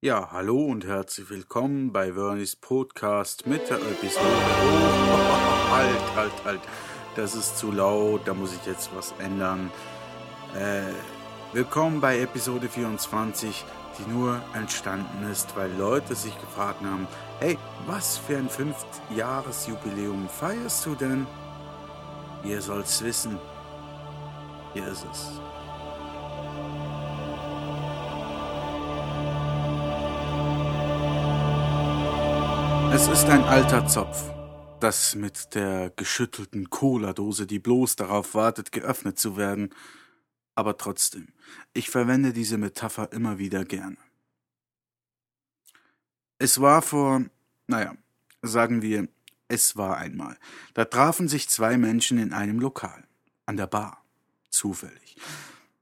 Ja, 0.00 0.28
hallo 0.30 0.64
und 0.66 0.86
herzlich 0.86 1.28
willkommen 1.28 1.92
bei 1.92 2.12
Vernis 2.12 2.54
Podcast 2.54 3.48
mit 3.48 3.68
der 3.68 3.78
Episode. 3.78 4.26
Oh, 4.28 5.70
halt, 5.72 6.14
halt, 6.14 6.44
halt. 6.44 6.60
Das 7.16 7.34
ist 7.34 7.58
zu 7.58 7.72
laut, 7.72 8.20
da 8.24 8.32
muss 8.32 8.54
ich 8.54 8.64
jetzt 8.64 8.94
was 8.94 9.12
ändern. 9.18 9.72
Äh, 10.54 10.92
willkommen 11.52 12.00
bei 12.00 12.20
Episode 12.20 12.68
24, 12.68 13.64
die 13.98 14.08
nur 14.08 14.40
entstanden 14.54 15.28
ist, 15.32 15.56
weil 15.56 15.72
Leute 15.72 16.14
sich 16.14 16.38
gefragt 16.38 16.80
haben, 16.84 17.08
hey, 17.40 17.58
was 17.88 18.18
für 18.18 18.36
ein 18.36 18.48
Fünfjahresjubiläum 18.48 20.28
feierst 20.28 20.86
du 20.86 20.94
denn? 20.94 21.26
Ihr 22.44 22.62
sollt's 22.62 23.02
wissen. 23.02 23.36
Hier 24.74 24.86
ist 24.86 25.04
es. 25.10 25.40
Es 32.90 33.06
ist 33.06 33.26
ein 33.26 33.44
alter 33.44 33.86
Zopf, 33.86 34.30
das 34.80 35.14
mit 35.14 35.54
der 35.54 35.90
geschüttelten 35.90 36.70
Cola-Dose, 36.70 37.46
die 37.46 37.58
bloß 37.58 37.96
darauf 37.96 38.34
wartet, 38.34 38.72
geöffnet 38.72 39.18
zu 39.18 39.36
werden. 39.36 39.74
Aber 40.54 40.78
trotzdem, 40.78 41.28
ich 41.74 41.90
verwende 41.90 42.32
diese 42.32 42.56
Metapher 42.56 43.12
immer 43.12 43.38
wieder 43.38 43.64
gerne. 43.64 43.98
Es 46.38 46.60
war 46.60 46.82
vor, 46.82 47.22
naja, 47.66 47.94
sagen 48.42 48.80
wir, 48.80 49.08
es 49.48 49.76
war 49.76 49.98
einmal. 49.98 50.38
Da 50.74 50.86
trafen 50.86 51.28
sich 51.28 51.48
zwei 51.48 51.76
Menschen 51.76 52.18
in 52.18 52.32
einem 52.32 52.58
Lokal, 52.58 53.04
an 53.46 53.56
der 53.56 53.66
Bar, 53.66 54.02
zufällig. 54.48 55.16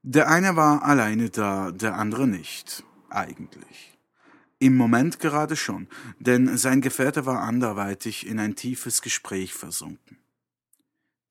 Der 0.03 0.29
eine 0.29 0.57
war 0.57 0.83
alleine 0.83 1.31
da, 1.31 1.71
der 1.71 1.95
andere 1.95 2.27
nicht, 2.27 2.85
eigentlich. 3.11 3.96
Im 4.59 4.77
Moment 4.77 5.21
gerade 5.21 5.55
schon, 5.55 5.87
denn 6.19 6.57
sein 6.57 6.81
Gefährte 6.81 7.27
war 7.27 7.43
anderweitig 7.43 8.27
in 8.27 8.39
ein 8.39 8.57
tiefes 8.57 9.03
Gespräch 9.03 9.53
versunken. 9.53 10.19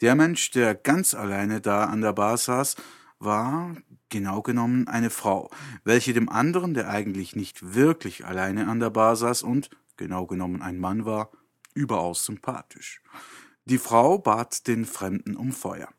Der 0.02 0.14
Mensch, 0.14 0.52
der 0.52 0.76
ganz 0.76 1.16
alleine 1.16 1.60
da 1.60 1.86
an 1.86 2.02
der 2.02 2.14
Bar 2.14 2.38
saß, 2.38 2.76
war 3.18 3.76
genau 4.10 4.42
genommen 4.42 4.88
eine 4.88 5.10
Frau, 5.10 5.50
welche 5.84 6.14
dem 6.14 6.30
anderen, 6.30 6.76
der 6.76 6.90
eigentlich 6.90 7.36
nicht 7.36 7.74
wirklich 7.74 8.26
alleine 8.26 8.68
an 8.68 8.80
der 8.80 8.92
Bar 8.92 9.16
saß 9.16 9.42
und 9.42 9.70
genau 9.98 10.28
genommen 10.28 10.62
ein 10.62 10.80
Mann 10.80 11.06
war, 11.06 11.32
überaus 11.74 12.26
sympathisch. 12.26 13.02
Die 13.66 13.80
Frau 13.80 14.20
bat 14.20 14.68
den 14.68 14.86
Fremden 14.86 15.36
um 15.36 15.52
Feuer. 15.52 15.90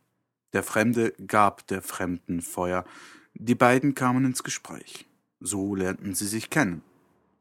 Der 0.53 0.63
Fremde 0.63 1.13
gab 1.27 1.67
der 1.67 1.83
Fremden 1.83 2.41
Feuer. 2.41 2.85
Die 3.35 3.57
beiden 3.57 3.95
kamen 3.95 4.25
ins 4.25 4.45
Gespräch. 4.45 5.07
So 5.41 5.75
lernten 5.75 6.15
sie 6.15 6.29
sich 6.29 6.51
kennen. 6.51 6.83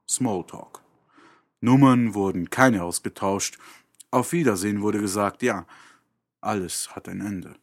Smalltalk. 0.07 0.81
Nummern 1.61 2.13
wurden 2.13 2.49
keine 2.49 2.83
ausgetauscht. 2.83 3.57
Auf 4.11 4.31
Wiedersehen 4.31 4.81
wurde 4.81 4.99
gesagt, 4.99 5.41
ja, 5.41 5.65
alles 6.41 6.95
hat 6.95 7.09
ein 7.09 7.21
Ende. 7.21 7.55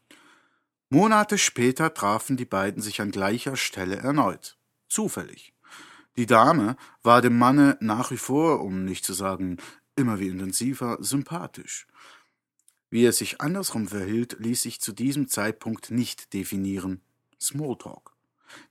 Monate 0.90 1.38
später 1.38 1.94
trafen 1.94 2.36
die 2.36 2.44
beiden 2.44 2.82
sich 2.82 3.00
an 3.00 3.10
gleicher 3.10 3.56
Stelle 3.56 3.96
erneut. 3.96 4.58
Zufällig. 4.88 5.54
Die 6.16 6.26
Dame 6.26 6.76
war 7.02 7.22
dem 7.22 7.38
Manne 7.38 7.78
nach 7.80 8.10
wie 8.10 8.18
vor, 8.18 8.60
um 8.60 8.84
nicht 8.84 9.04
zu 9.04 9.14
sagen 9.14 9.56
immer 9.96 10.18
wie 10.18 10.28
intensiver, 10.28 10.98
sympathisch. 11.00 11.86
Wie 12.90 13.04
er 13.04 13.12
sich 13.12 13.40
andersrum 13.40 13.88
verhielt, 13.88 14.36
ließ 14.38 14.62
sich 14.62 14.80
zu 14.80 14.92
diesem 14.92 15.28
Zeitpunkt 15.28 15.90
nicht 15.90 16.34
definieren. 16.34 17.00
Smalltalk. 17.40 18.11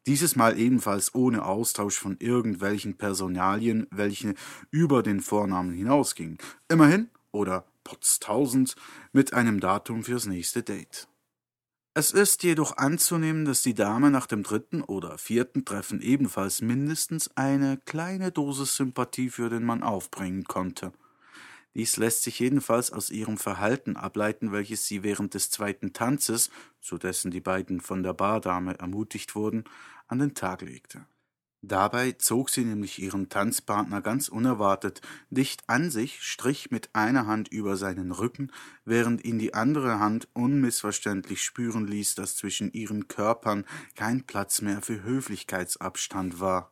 Dieses 0.06 0.36
Mal 0.36 0.58
ebenfalls 0.58 1.14
ohne 1.16 1.46
Austausch 1.46 1.98
von 1.98 2.18
irgendwelchen 2.20 2.98
Personalien, 2.98 3.88
welche 3.92 4.36
über 4.70 5.04
den 5.04 5.22
Vornamen 5.22 5.72
hinausgingen. 5.73 6.38
Immerhin, 6.70 7.10
oder 7.32 7.66
potztausend, 7.84 8.76
mit 9.12 9.34
einem 9.34 9.60
Datum 9.60 10.04
fürs 10.04 10.26
nächste 10.26 10.64
Date. 10.64 11.08
Es 11.94 12.11
ist 12.11 12.44
jedoch 12.44 12.78
anzunehmen, 12.78 13.44
dass 13.44 13.64
die 13.64 13.73
Dame 13.73 14.11
nach 14.11 14.26
dem 14.26 14.44
dritten 14.44 14.82
oder 14.82 15.17
vierten 15.17 15.66
Treffen 15.66 16.00
ebenfalls 16.00 16.61
mindestens 16.61 17.36
eine 17.36 17.78
kleine 17.84 18.32
Dosis 18.32 18.78
Sympathie 18.78 19.30
für 19.30 19.50
den 19.50 19.66
Mann 19.66 19.84
aufbringen 19.84 20.45
konnte. 20.45 20.94
Dies 21.73 21.98
lässt 21.98 22.23
sich 22.23 22.39
jedenfalls 22.39 22.92
aus 22.92 23.09
ihrem 23.09 23.37
Verhalten 23.37 23.95
ableiten, 23.95 24.52
welches 24.52 24.86
sie 24.86 25.04
während 25.04 25.33
des 25.33 25.49
zweiten 25.49 25.93
Tanzes, 25.93 26.49
zu 26.82 26.98
dessen 26.98 27.32
die 27.32 27.39
beiden 27.39 27.80
von 27.80 28.04
der 28.04 28.14
Bardame 28.14 28.77
ermutigt 28.77 29.36
wurden, 29.36 29.64
an 30.08 30.20
den 30.20 30.33
Tag 30.33 30.61
legte. 30.61 31.05
Dabei 31.64 32.14
zog 32.14 32.49
sie 32.49 32.65
nämlich 32.65 32.99
ihren 32.99 33.30
Tanzpartner 33.30 34.02
ganz 34.02 34.30
unerwartet 34.30 35.02
dicht 35.30 35.70
an 35.70 35.92
sich, 35.92 36.23
strich 36.23 36.71
mit 36.71 36.89
einer 36.93 37.27
Hand 37.27 37.49
über 37.49 37.77
seinen 37.77 38.11
Rücken, 38.11 38.52
während 38.83 39.23
ihn 39.23 39.37
die 39.37 39.54
andere 39.54 39.99
Hand 39.99 40.27
unmissverständlich 40.33 41.43
spüren 41.43 41.86
ließ, 41.86 42.15
dass 42.15 42.36
zwischen 42.36 42.71
ihren 42.73 43.08
Körpern 43.08 43.65
kein 43.95 44.23
Platz 44.23 44.61
mehr 44.61 44.81
für 44.81 45.04
Höflichkeitsabstand 45.04 46.39
war. 46.39 46.71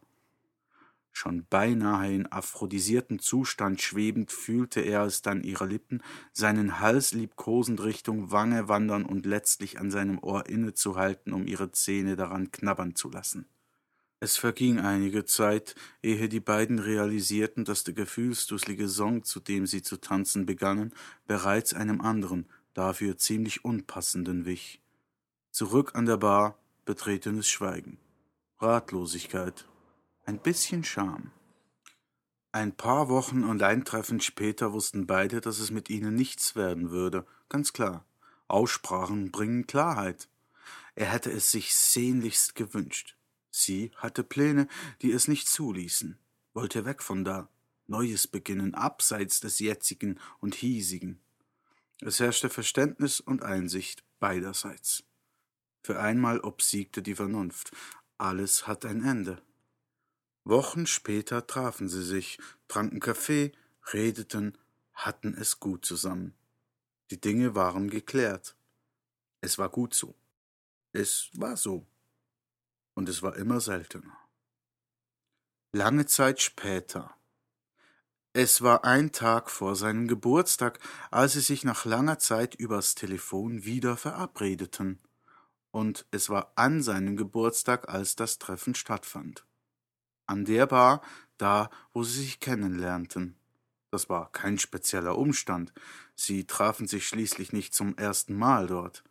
Schon 1.11 1.45
beinahe 1.49 2.13
in 2.13 2.31
aphrodisierten 2.31 3.19
Zustand 3.19 3.81
schwebend 3.81 4.31
fühlte 4.31 4.79
er 4.79 5.03
es 5.03 5.21
dann 5.21 5.43
ihrer 5.43 5.65
Lippen, 5.65 6.01
seinen 6.31 6.79
Hals 6.79 7.13
liebkosend 7.13 7.83
Richtung 7.83 8.31
Wange 8.31 8.69
wandern 8.69 9.05
und 9.05 9.25
letztlich 9.25 9.79
an 9.79 9.91
seinem 9.91 10.19
Ohr 10.19 10.47
innezuhalten, 10.47 11.33
um 11.33 11.45
ihre 11.45 11.71
Zähne 11.71 12.15
daran 12.15 12.51
knabbern 12.51 12.95
zu 12.95 13.09
lassen. 13.09 13.47
Es 14.21 14.35
verging 14.35 14.79
einige 14.79 15.23
Zeit, 15.23 15.75
ehe 16.03 16.27
die 16.27 16.41
beiden 16.41 16.79
realisierten, 16.79 17.63
dass 17.63 17.85
der 17.85 17.93
gefühlsdusselige 17.93 18.89
Song, 18.89 19.23
zu 19.23 19.39
dem 19.39 19.65
sie 19.65 19.81
zu 19.81 19.97
tanzen 19.97 20.45
begannen, 20.45 20.93
bereits 21.25 21.73
einem 21.73 22.01
anderen, 22.01 22.45
dafür 22.73 23.17
ziemlich 23.17 23.63
unpassenden 23.63 24.45
wich. 24.45 24.81
Zurück 25.51 25.95
an 25.95 26.05
der 26.05 26.17
Bar, 26.17 26.59
betretenes 26.85 27.47
Schweigen. 27.47 27.97
Ratlosigkeit, 28.59 29.65
ein 30.29 30.37
bisschen 30.37 30.83
Scham. 30.83 31.31
Ein 32.51 32.77
paar 32.77 33.09
Wochen 33.09 33.43
und 33.43 33.63
ein 33.63 33.83
Treffen 33.83 34.21
später 34.21 34.73
wussten 34.73 35.07
beide, 35.07 35.41
dass 35.41 35.57
es 35.57 35.71
mit 35.71 35.89
ihnen 35.89 36.13
nichts 36.13 36.55
werden 36.55 36.91
würde. 36.91 37.25
Ganz 37.49 37.73
klar. 37.73 38.05
Aussprachen 38.47 39.31
bringen 39.31 39.65
Klarheit. 39.65 40.29
Er 40.93 41.07
hätte 41.07 41.31
es 41.31 41.49
sich 41.49 41.73
sehnlichst 41.73 42.53
gewünscht. 42.53 43.17
Sie 43.49 43.91
hatte 43.95 44.23
Pläne, 44.23 44.67
die 45.01 45.11
es 45.11 45.27
nicht 45.27 45.49
zuließen, 45.49 46.19
wollte 46.53 46.85
weg 46.85 47.01
von 47.01 47.25
da, 47.25 47.49
Neues 47.87 48.27
beginnen, 48.27 48.75
abseits 48.75 49.39
des 49.39 49.57
jetzigen 49.57 50.19
und 50.39 50.53
hiesigen. 50.53 51.19
Es 52.01 52.19
herrschte 52.19 52.51
Verständnis 52.51 53.19
und 53.19 53.41
Einsicht 53.41 54.03
beiderseits. 54.19 55.03
Für 55.81 55.99
einmal 55.99 56.39
obsiegte 56.41 57.01
die 57.01 57.15
Vernunft. 57.15 57.71
Alles 58.19 58.67
hat 58.67 58.85
ein 58.85 59.03
Ende. 59.03 59.41
Wochen 60.43 60.87
später 60.87 61.45
trafen 61.45 61.89
sie 61.89 62.03
sich, 62.03 62.39
tranken 62.67 62.99
Kaffee, 62.99 63.51
redeten, 63.93 64.57
hatten 64.93 65.33
es 65.33 65.59
gut 65.59 65.85
zusammen. 65.85 66.33
Die 67.11 67.19
Dinge 67.19 67.55
waren 67.55 67.89
geklärt. 67.89 68.55
Es 69.41 69.57
war 69.57 69.69
gut 69.69 69.93
so. 69.93 70.15
Es 70.91 71.29
war 71.33 71.57
so. 71.57 71.85
Und 72.93 73.09
es 73.09 73.21
war 73.21 73.35
immer 73.35 73.59
seltener. 73.59 74.17
Lange 75.71 76.05
Zeit 76.05 76.41
später. 76.41 77.15
Es 78.33 78.61
war 78.61 78.83
ein 78.85 79.11
Tag 79.11 79.49
vor 79.49 79.75
seinem 79.75 80.07
Geburtstag, 80.07 80.79
als 81.11 81.33
sie 81.33 81.41
sich 81.41 81.63
nach 81.63 81.85
langer 81.85 82.19
Zeit 82.19 82.55
übers 82.55 82.95
Telefon 82.95 83.65
wieder 83.65 83.97
verabredeten. 83.97 84.99
Und 85.71 86.05
es 86.11 86.29
war 86.29 86.53
an 86.55 86.81
seinem 86.81 87.17
Geburtstag, 87.17 87.89
als 87.89 88.15
das 88.15 88.39
Treffen 88.39 88.75
stattfand 88.75 89.45
an 90.29 90.45
der 90.45 90.67
Bar, 90.67 91.01
da, 91.37 91.69
wo 91.91 92.03
sie 92.03 92.21
sich 92.21 92.39
kennenlernten. 92.39 93.35
Das 93.89 94.09
war 94.09 94.31
kein 94.31 94.59
spezieller 94.59 95.17
Umstand. 95.17 95.73
Sie 96.15 96.45
trafen 96.45 96.87
sich 96.87 97.07
schließlich 97.07 97.51
nicht 97.51 97.73
zum 97.73 97.97
ersten 97.97 98.35
Mal 98.35 98.67
dort. 98.67 99.03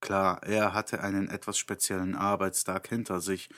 Klar, 0.00 0.42
er 0.42 0.74
hatte 0.74 1.00
einen 1.00 1.28
etwas 1.28 1.56
speziellen 1.58 2.16
Arbeitstag 2.16 2.88
hinter 2.88 3.20
sich, 3.20 3.48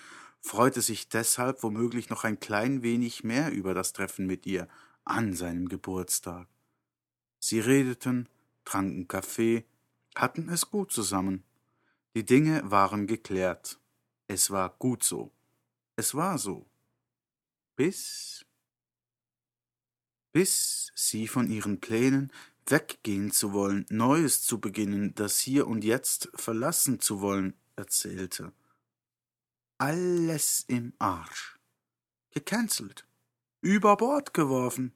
freute 0.41 0.83
sich 0.83 1.09
deshalb 1.09 1.63
womöglich 1.63 2.11
noch 2.11 2.25
ein 2.25 2.39
klein 2.39 2.83
wenig 2.83 3.25
mehr 3.25 3.51
über 3.53 3.73
das 3.73 3.95
Treffen 3.95 4.27
mit 4.27 4.47
ihr 4.47 4.69
an 5.05 5.33
seinem 5.33 5.69
Geburtstag. 5.69 6.47
Sie 7.41 7.61
redeten, 7.61 8.29
tranken 8.67 9.09
Kaffee, 9.09 9.65
hatten 10.15 10.51
es 10.51 10.71
gut 10.71 10.93
zusammen. 10.93 11.45
Die 12.15 12.27
Dinge 12.27 12.61
waren 12.71 13.07
geklärt. 13.07 13.79
Es 14.27 14.51
war 14.51 14.69
gut 14.79 15.03
so. 15.03 15.33
Es 15.97 16.15
war 16.15 16.39
so 16.39 16.67
bis 17.79 18.45
bis 20.33 20.91
sie 20.97 21.29
von 21.29 21.49
ihren 21.49 21.81
Plänen 21.81 22.33
weggehen 22.67 23.31
zu 23.31 23.53
wollen, 23.53 23.87
Neues 23.89 24.43
zu 24.43 24.61
beginnen, 24.61 25.15
das 25.15 25.39
Hier 25.39 25.67
und 25.67 25.85
Jetzt 25.85 26.29
verlassen 26.35 27.01
zu 27.01 27.21
wollen, 27.21 27.55
erzählte. 27.77 28.53
Alles 29.79 30.65
im 30.67 30.93
Arsch. 30.99 31.59
Gecancelt. 32.31 33.07
über 33.61 33.97
Bord 33.97 34.35
geworfen. 34.35 34.93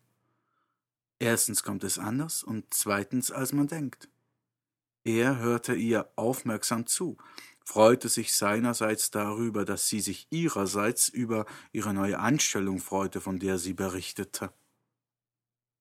Erstens 1.19 1.63
kommt 1.63 1.85
es 1.85 1.99
anders 1.99 2.43
und 2.43 2.75
zweitens, 2.75 3.31
als 3.31 3.53
man 3.53 3.69
denkt. 3.69 4.09
Er 5.05 5.39
hörte 5.39 5.75
ihr 5.75 6.11
aufmerksam 6.17 6.87
zu, 6.87 7.17
freute 7.65 8.09
sich 8.09 8.35
seinerseits 8.35 9.11
darüber, 9.11 9.65
dass 9.65 9.89
sie 9.89 10.01
sich 10.01 10.27
ihrerseits 10.31 11.09
über 11.09 11.47
ihre 11.73 11.95
neue 11.95 12.19
Anstellung 12.19 12.79
freute, 12.79 13.21
von 13.21 13.39
der 13.39 13.59
sie 13.59 13.75
berichtete. 13.75 14.53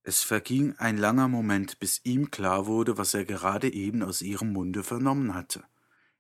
Es 0.03 0.23
verging 0.23 0.75
ein 0.77 0.97
langer 0.97 1.27
Moment, 1.27 1.79
bis 1.79 2.01
ihm 2.03 2.31
klar 2.31 2.65
wurde, 2.65 2.97
was 2.97 3.13
er 3.13 3.25
gerade 3.25 3.71
eben 3.71 4.01
aus 4.01 4.21
ihrem 4.21 4.51
Munde 4.51 4.83
vernommen 4.83 5.35
hatte, 5.35 5.63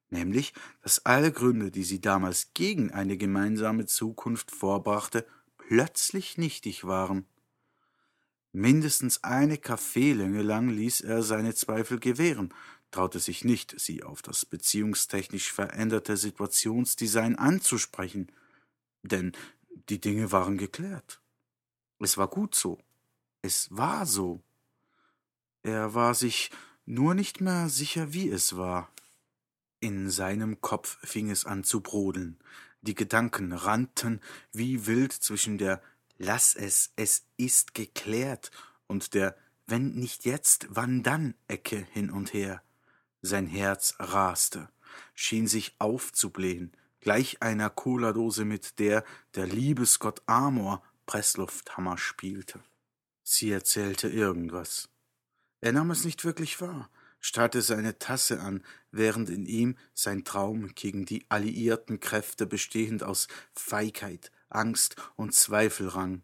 nämlich, 0.09 0.53
dass 0.83 1.05
alle 1.05 1.31
Gründe, 1.31 1.71
die 1.71 1.83
sie 1.83 1.99
damals 1.99 2.53
gegen 2.53 2.91
eine 2.91 3.17
gemeinsame 3.17 3.87
Zukunft 3.87 4.51
vorbrachte, 4.51 5.25
plötzlich 5.57 6.37
nichtig 6.37 6.85
waren. 6.85 7.25
Mindestens 8.51 9.23
eine 9.23 9.57
Kaffeelänge 9.57 10.43
lang 10.43 10.69
ließ 10.69 11.01
er 11.01 11.23
seine 11.23 11.55
Zweifel 11.55 11.99
gewähren, 11.99 12.53
traute 12.91 13.19
sich 13.19 13.43
nicht, 13.43 13.79
sie 13.79 14.03
auf 14.03 14.21
das 14.21 14.45
beziehungstechnisch 14.45 15.51
veränderte 15.51 16.17
Situationsdesign 16.17 17.35
anzusprechen, 17.37 18.31
denn 19.03 19.31
die 19.89 19.99
Dinge 19.99 20.31
waren 20.31 20.57
geklärt. 20.57 21.21
Es 21.99 22.17
war 22.17 22.27
gut 22.27 22.55
so. 22.55 22.79
Es 23.41 23.69
war 23.71 24.05
so. 24.05 24.41
Er 25.63 25.93
war 25.93 26.15
sich 26.15 26.51
nur 26.85 27.13
nicht 27.13 27.41
mehr 27.41 27.69
sicher, 27.69 28.13
wie 28.13 28.29
es 28.29 28.57
war. 28.57 28.91
In 29.79 30.09
seinem 30.09 30.61
Kopf 30.61 30.97
fing 31.03 31.29
es 31.29 31.45
an 31.45 31.63
zu 31.63 31.81
brodeln. 31.81 32.37
Die 32.81 32.95
Gedanken 32.95 33.53
rannten 33.53 34.21
wie 34.51 34.85
wild 34.85 35.13
zwischen 35.13 35.57
der 35.57 35.81
Lass 36.17 36.53
es, 36.53 36.91
es 36.97 37.25
ist 37.37 37.73
geklärt 37.73 38.51
und 38.87 39.15
der 39.15 39.35
Wenn 39.65 39.95
nicht 39.95 40.25
jetzt, 40.25 40.67
wann 40.69 41.01
dann 41.01 41.33
Ecke 41.47 41.87
hin 41.93 42.11
und 42.11 42.33
her. 42.33 42.61
Sein 43.21 43.47
Herz 43.47 43.95
raste, 43.99 44.69
schien 45.13 45.47
sich 45.47 45.75
aufzublähen, 45.79 46.71
gleich 47.01 47.41
einer 47.41 47.69
Cola-Dose, 47.69 48.45
mit 48.45 48.79
der 48.79 49.03
der 49.35 49.47
Liebesgott 49.47 50.21
Amor 50.25 50.83
Presslufthammer 51.05 51.97
spielte. 51.97 52.63
Sie 53.23 53.51
erzählte 53.51 54.07
irgendwas. 54.09 54.89
Er 55.61 55.71
nahm 55.73 55.91
es 55.91 56.05
nicht 56.05 56.25
wirklich 56.25 56.59
wahr, 56.61 56.89
starrte 57.19 57.61
seine 57.61 57.99
Tasse 57.99 58.41
an, 58.41 58.63
während 58.91 59.29
in 59.29 59.45
ihm 59.45 59.77
sein 59.93 60.23
Traum 60.23 60.73
gegen 60.73 61.05
die 61.05 61.25
alliierten 61.29 61.99
Kräfte 61.99 62.47
bestehend 62.47 63.03
aus 63.03 63.27
Feigheit, 63.53 64.31
Angst 64.49 64.95
und 65.15 65.35
Zweifel 65.35 65.87
rang. 65.87 66.23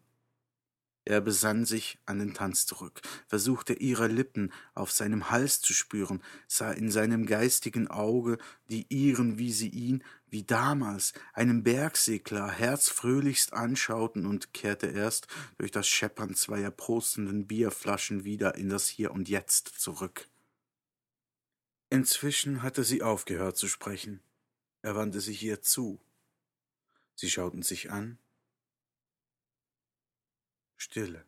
Er 1.08 1.22
besann 1.22 1.64
sich 1.64 2.00
an 2.06 2.20
den 2.20 2.34
Tanz 2.34 2.66
zurück, 2.66 3.00
versuchte 3.28 3.72
ihre 3.72 4.08
Lippen 4.08 4.52
auf 4.74 4.92
seinem 4.92 5.30
Hals 5.30 5.62
zu 5.62 5.74
spüren, 5.74 6.22
sah 6.50 6.74
in 6.74 6.92
seinem 6.92 7.26
geistigen 7.26 7.88
Auge 7.88 8.38
die 8.70 8.88
ihren, 8.90 9.38
wie 9.38 9.54
sie 9.54 9.70
ihn, 9.70 10.04
wie 10.28 10.44
damals, 10.44 11.14
einem 11.32 11.64
Bergsegler 11.64 12.52
herzfröhlichst 12.52 13.54
anschauten 13.54 14.26
und 14.26 14.54
kehrte 14.54 14.88
erst 14.88 15.28
durch 15.58 15.72
das 15.72 15.88
Scheppern 15.88 16.36
zweier 16.36 16.72
prostenden 16.72 17.48
Bierflaschen 17.48 18.26
wieder 18.26 18.56
in 18.56 18.68
das 18.68 18.90
Hier 18.90 19.12
und 19.12 19.30
Jetzt 19.30 19.80
zurück. 19.80 20.28
Inzwischen 21.90 22.64
hatte 22.64 22.84
sie 22.84 23.02
aufgehört 23.02 23.56
zu 23.56 23.70
sprechen. 23.70 24.20
Er 24.82 24.98
wandte 24.98 25.22
sich 25.22 25.42
ihr 25.42 25.62
zu. 25.62 26.02
Sie 27.16 27.30
schauten 27.30 27.62
sich 27.62 27.92
an, 27.92 28.20
Stille. 30.78 31.26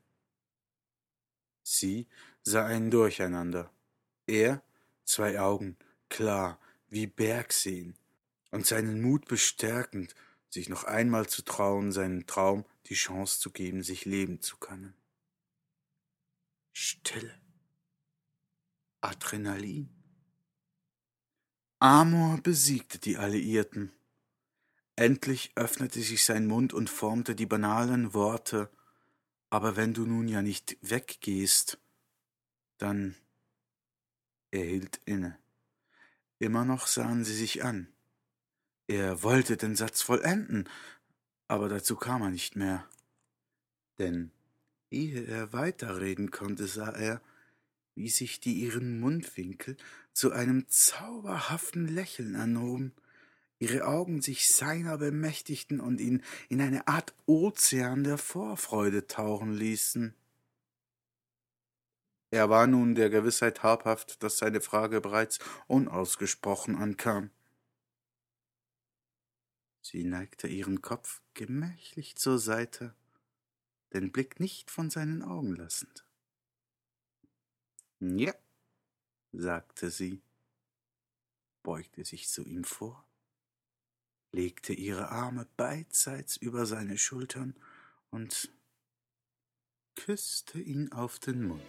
Sie 1.64 2.08
sah 2.44 2.66
ein 2.66 2.90
Durcheinander. 2.90 3.72
Er 4.26 4.64
zwei 5.06 5.40
Augen, 5.40 5.78
klar, 6.08 6.60
wie 6.90 7.08
Bergseen, 7.08 7.96
und 8.52 8.66
seinen 8.66 9.02
Mut 9.02 9.28
bestärkend, 9.28 10.16
sich 10.50 10.70
noch 10.70 10.84
einmal 10.84 11.28
zu 11.28 11.44
trauen, 11.44 11.92
seinen 11.92 12.26
Traum 12.26 12.66
die 12.88 12.96
Chance 12.96 13.40
zu 13.40 13.52
geben, 13.52 13.84
sich 13.84 14.06
leben 14.06 14.42
zu 14.42 14.58
können. 14.58 14.96
Stille. 16.74 17.40
Adrenalin. 19.02 19.90
Amor 21.80 22.40
besiegte 22.42 22.98
die 23.00 23.18
Alliierten. 23.18 23.92
Endlich 24.96 25.52
öffnete 25.56 26.02
sich 26.02 26.26
sein 26.26 26.46
Mund 26.48 26.74
und 26.74 26.90
formte 26.90 27.36
die 27.36 27.46
banalen 27.46 28.14
Worte 28.14 28.70
aber 29.50 29.76
wenn 29.76 29.94
du 29.94 30.06
nun 30.06 30.28
ja 30.28 30.42
nicht 30.42 30.78
weggehst, 30.82 31.80
dann. 32.78 33.16
Er 34.52 34.66
hielt 34.66 35.00
inne. 35.06 35.38
Immer 36.40 36.66
noch 36.66 36.88
sahen 36.88 37.24
sie 37.24 37.36
sich 37.36 37.64
an. 37.64 37.88
Er 38.88 39.22
wollte 39.22 39.58
den 39.58 39.76
Satz 39.76 40.02
vollenden, 40.02 40.68
aber 41.48 41.70
dazu 41.70 41.96
kam 41.96 42.24
er 42.24 42.32
nicht 42.32 42.56
mehr. 42.56 42.88
Denn 44.00 44.32
ehe 44.90 45.26
er 45.26 45.54
weiterreden 45.54 46.32
konnte, 46.32 46.66
sah 46.66 46.90
er, 46.90 47.22
wie 47.94 48.10
sich 48.10 48.40
die 48.40 48.54
ihren 48.54 49.00
Mundwinkel 49.00 49.78
zu 50.14 50.32
einem 50.32 50.68
zauberhaften 50.68 51.88
Lächeln 51.88 52.36
anhoben, 52.36 52.94
ihre 53.60 53.86
Augen 53.86 54.22
sich 54.22 54.48
seiner 54.48 54.98
bemächtigten 54.98 55.80
und 55.80 56.00
ihn 56.00 56.24
in 56.48 56.62
eine 56.62 56.88
Art 56.88 57.14
Ozean 57.26 58.04
der 58.04 58.18
Vorfreude 58.18 59.06
tauchen 59.06 59.54
ließen. 59.54 60.16
Er 62.32 62.50
war 62.50 62.68
nun 62.68 62.96
der 62.96 63.10
Gewissheit 63.10 63.64
habhaft, 63.64 64.24
dass 64.24 64.38
seine 64.38 64.62
Frage 64.62 65.02
bereits 65.02 65.40
unausgesprochen 65.68 66.76
ankam. 66.76 67.32
Sie 69.82 70.04
neigte 70.04 70.48
ihren 70.48 70.82
Kopf 70.82 71.22
gemächlich 71.34 72.16
zur 72.16 72.38
Seite, 72.38 72.94
den 73.94 74.12
Blick 74.12 74.40
nicht 74.40 74.70
von 74.70 74.90
seinen 74.90 75.24
Augen 75.24 75.56
lassend. 75.56 76.06
Ja, 78.00 78.34
sagte 79.32 79.90
sie, 79.90 80.22
beugte 81.64 82.06
sich 82.06 82.30
zu 82.30 82.44
ihm 82.44 82.64
vor 82.64 83.09
legte 84.32 84.74
ihre 84.74 85.10
Arme 85.10 85.48
beidseits 85.58 86.38
über 86.38 86.66
seine 86.66 86.98
Schultern 86.98 87.56
und 88.10 88.50
küsste 89.96 90.60
ihn 90.60 90.92
auf 90.92 91.20
den 91.20 91.48
Mund. 91.48 91.62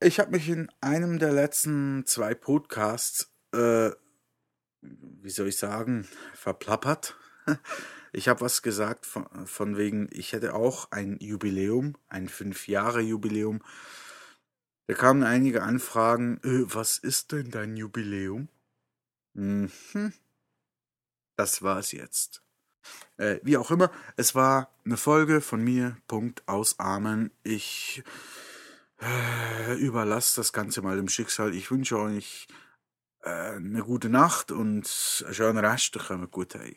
Ich 0.00 0.20
habe 0.20 0.30
mich 0.32 0.48
in 0.48 0.70
einem 0.80 1.18
der 1.18 1.32
letzten 1.32 2.04
zwei 2.06 2.34
Podcasts, 2.34 3.32
äh, 3.52 3.90
wie 4.80 5.30
soll 5.30 5.48
ich 5.48 5.56
sagen, 5.56 6.06
verplappert. 6.34 7.16
Ich 8.16 8.28
habe 8.28 8.42
was 8.42 8.62
gesagt 8.62 9.06
von, 9.06 9.26
von, 9.44 9.76
wegen, 9.76 10.08
ich 10.12 10.34
hätte 10.34 10.54
auch 10.54 10.92
ein 10.92 11.18
Jubiläum, 11.18 11.96
ein 12.06 12.28
Fünf-Jahre-Jubiläum. 12.28 13.60
Da 14.86 14.94
kamen 14.94 15.24
einige 15.24 15.64
Anfragen, 15.64 16.38
äh, 16.44 16.72
was 16.72 16.98
ist 16.98 17.32
denn 17.32 17.50
dein 17.50 17.76
Jubiläum? 17.76 18.48
Mhm. 19.32 19.72
Das 21.34 21.60
es 21.80 21.90
jetzt. 21.90 22.44
Äh, 23.16 23.40
wie 23.42 23.56
auch 23.56 23.72
immer, 23.72 23.90
es 24.16 24.36
war 24.36 24.72
eine 24.84 24.96
Folge 24.96 25.40
von 25.40 25.64
mir, 25.64 25.96
Punkt, 26.06 26.46
ausarmen. 26.46 27.32
Ich 27.42 28.04
äh, 28.06 28.43
überlasst 29.78 30.38
das 30.38 30.52
Ganze 30.52 30.82
mal 30.82 30.96
dem 30.96 31.08
Schicksal. 31.08 31.54
Ich 31.54 31.70
wünsche 31.70 31.98
euch 31.98 32.46
äh, 33.22 33.56
eine 33.56 33.82
gute 33.82 34.08
Nacht 34.08 34.52
und 34.52 34.86
einen 35.24 35.34
schönen 35.34 35.64
Rest. 35.64 35.98
Kommt 35.98 36.30
gut 36.30 36.54
heim. 36.54 36.74